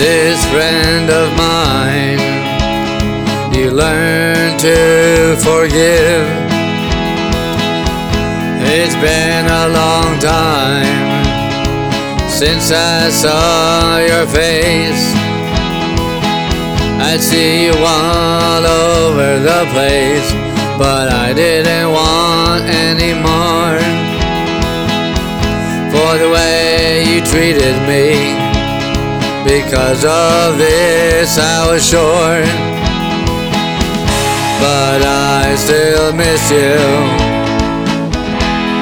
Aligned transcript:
this 0.00 0.42
friend 0.46 1.10
of 1.10 1.28
mine. 1.36 2.20
You 3.52 3.70
learn 3.70 4.56
to 4.58 5.36
forgive. 5.44 6.24
It's 8.64 8.96
been 8.96 9.44
a 9.44 9.68
long 9.68 10.18
time 10.18 11.20
since 12.30 12.72
I 12.72 13.10
saw 13.10 13.98
your 13.98 14.26
face. 14.26 15.04
I'd 17.08 17.20
see 17.20 17.66
you 17.66 17.74
all 17.76 18.64
over 18.64 19.38
the 19.38 19.62
place, 19.74 20.32
but 20.78 21.12
I 21.12 21.34
didn't 21.34 21.90
want 21.92 22.64
any 22.64 23.12
more 23.12 23.76
for 25.92 26.16
the 26.16 26.30
way 26.32 27.04
you 27.04 27.20
treated 27.20 27.76
me. 27.86 28.39
Because 29.44 30.04
of 30.04 30.58
this, 30.58 31.38
I 31.38 31.66
was 31.72 31.80
sure, 31.80 32.44
but 34.60 35.00
I 35.00 35.56
still 35.56 36.12
miss 36.12 36.50
you, 36.50 36.76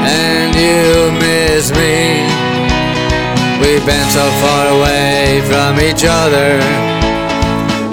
and 0.03 0.51
you 0.59 1.15
miss 1.15 1.71
me. 1.71 2.27
We've 3.63 3.87
been 3.87 4.09
so 4.11 4.27
far 4.43 4.67
away 4.77 5.41
from 5.47 5.79
each 5.79 6.03
other, 6.05 6.59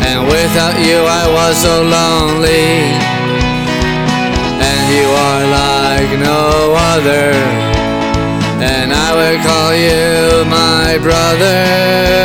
and 0.02 0.26
without 0.26 0.76
you, 0.82 1.06
I 1.06 1.26
was 1.38 1.56
so 1.62 1.84
lonely. 1.84 2.98
And 4.58 4.84
you 4.90 5.06
are 5.06 5.46
like 5.62 6.12
no 6.18 6.74
other, 6.94 7.30
and 8.58 8.92
I 8.92 9.10
would 9.14 9.40
call 9.46 9.72
you 9.76 10.50
my 10.50 10.98
brother 10.98 12.25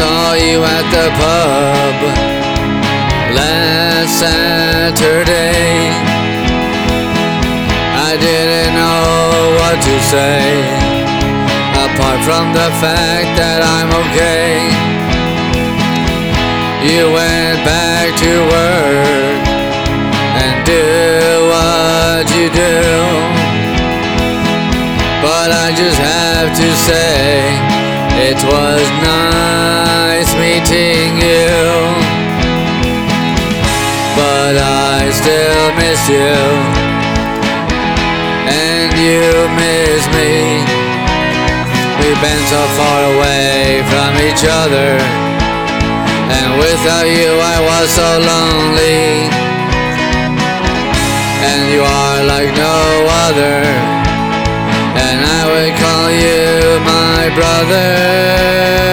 saw 0.00 0.32
you 0.32 0.64
at 0.64 0.86
the 0.96 1.06
pub 1.20 1.96
last 3.36 4.12
Saturday, 4.24 5.92
I 8.08 8.16
didn't 8.16 8.72
know 8.80 9.60
what 9.60 9.76
to 9.88 9.94
say, 10.12 10.40
apart 11.84 12.20
from 12.24 12.44
the 12.56 12.68
fact 12.80 13.28
that 13.36 13.60
I'm 13.76 13.90
okay. 14.02 14.72
You 16.88 17.12
went 17.12 17.60
back 17.68 18.08
to 18.24 18.32
work 18.56 19.42
and 20.40 20.54
do 20.64 20.88
what 21.52 22.24
you 22.38 22.48
do, 22.48 22.80
but 25.20 25.48
I 25.64 25.68
just 25.76 26.00
have 26.00 26.48
to 26.56 26.68
say. 26.88 27.80
It 28.22 28.36
was 28.44 28.86
nice 30.20 30.34
meeting 30.36 31.16
you, 31.16 31.64
but 34.20 34.52
I 34.52 35.08
still 35.16 35.72
miss 35.80 36.00
you, 36.12 36.36
and 38.44 38.92
you 39.00 39.48
miss 39.56 40.04
me. 40.12 40.60
We've 42.00 42.20
been 42.20 42.42
so 42.52 42.60
far 42.76 43.00
away 43.16 43.80
from 43.88 44.12
each 44.28 44.44
other, 44.44 45.00
and 46.36 46.48
without 46.60 47.08
you 47.08 47.30
I 47.40 47.58
was 47.70 47.88
so 47.88 48.08
lonely. 48.20 49.24
And 51.48 51.72
you 51.72 51.80
are 51.80 52.20
like 52.28 52.52
no 52.60 52.76
other, 53.24 53.56
and 55.00 55.18
I 55.24 55.42
would 55.48 55.74
call 55.80 56.08
you 56.12 56.76
my 56.84 57.32
brother 57.34 58.89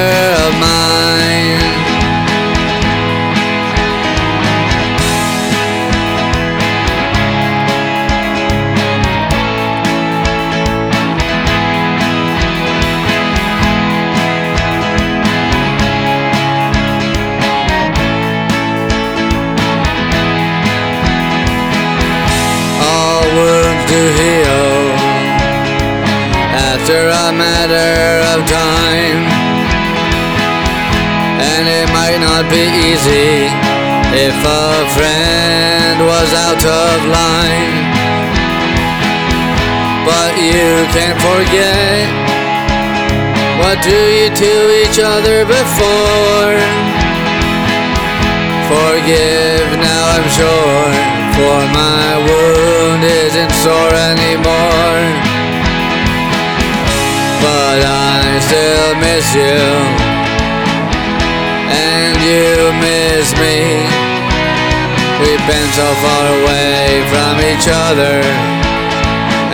after 26.87 27.09
a 27.09 27.33
matter 27.35 28.23
of 28.31 28.47
time. 28.47 29.19
And 31.43 31.67
it 31.67 31.91
might 31.91 32.15
not 32.15 32.47
be 32.47 32.63
easy 32.63 33.51
if 34.15 34.31
a 34.31 34.87
friend 34.95 35.99
was 36.07 36.31
out 36.31 36.63
of 36.63 36.95
line. 37.11 37.75
But 40.07 40.39
you 40.39 40.87
can't 40.95 41.19
forget 41.19 42.07
what 43.59 43.83
do 43.83 43.91
you 43.91 44.29
to 44.31 44.53
each 44.79 44.99
other 45.03 45.43
before. 45.43 46.55
Forgive 48.71 49.67
now, 49.75 50.03
I'm 50.15 50.29
sure, 50.39 50.96
but 57.77 57.85
I 57.85 58.39
still 58.41 58.95
miss 58.97 59.27
you, 59.37 59.61
and 61.69 62.17
you 62.25 62.73
miss 62.81 63.29
me. 63.37 63.85
We've 65.21 65.45
been 65.45 65.69
so 65.77 65.85
far 66.01 66.23
away 66.41 67.05
from 67.11 67.33
each 67.37 67.67
other, 67.69 68.17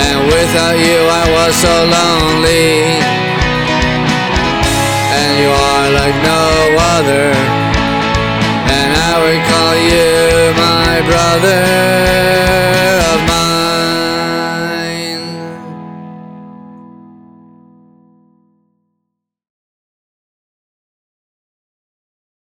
and 0.07 0.19
without 0.31 0.77
you 0.79 0.99
I 1.03 1.25
was 1.35 1.53
so 1.67 1.75
lonely. 1.97 2.95
And 5.19 5.31
you 5.43 5.51
are 5.51 5.87
like 5.99 6.17
no 6.23 6.43
other, 6.95 7.27
and 8.71 8.89
I 9.11 9.13
would 9.19 9.43
call 9.51 9.75
you 9.91 10.55
my 10.63 10.91
brother. 11.11 12.22